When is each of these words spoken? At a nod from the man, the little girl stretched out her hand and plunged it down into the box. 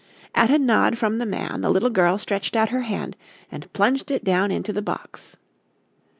At 0.33 0.49
a 0.49 0.57
nod 0.57 0.97
from 0.97 1.19
the 1.19 1.27
man, 1.27 1.61
the 1.61 1.69
little 1.69 1.91
girl 1.91 2.17
stretched 2.17 2.55
out 2.55 2.69
her 2.69 2.81
hand 2.81 3.15
and 3.51 3.71
plunged 3.71 4.09
it 4.09 4.23
down 4.23 4.49
into 4.49 4.73
the 4.73 4.81
box. 4.81 5.37